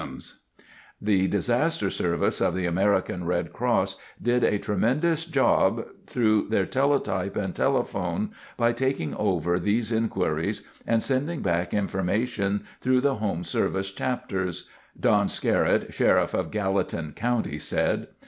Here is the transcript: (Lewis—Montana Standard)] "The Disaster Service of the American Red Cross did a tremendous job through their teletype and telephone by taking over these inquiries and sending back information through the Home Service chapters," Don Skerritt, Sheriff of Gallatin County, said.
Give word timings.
(Lewis—Montana 0.01 0.21
Standard)] 0.21 0.65
"The 0.99 1.27
Disaster 1.27 1.89
Service 1.91 2.41
of 2.41 2.55
the 2.55 2.65
American 2.65 3.23
Red 3.25 3.53
Cross 3.53 3.97
did 4.19 4.43
a 4.43 4.57
tremendous 4.57 5.27
job 5.27 5.85
through 6.07 6.47
their 6.49 6.65
teletype 6.65 7.35
and 7.35 7.53
telephone 7.55 8.31
by 8.57 8.73
taking 8.73 9.13
over 9.15 9.59
these 9.59 9.91
inquiries 9.91 10.67
and 10.87 11.03
sending 11.03 11.43
back 11.43 11.71
information 11.71 12.63
through 12.79 13.01
the 13.01 13.17
Home 13.17 13.43
Service 13.43 13.91
chapters," 13.91 14.71
Don 14.99 15.27
Skerritt, 15.27 15.93
Sheriff 15.93 16.33
of 16.33 16.49
Gallatin 16.49 17.11
County, 17.11 17.59
said. 17.59 18.07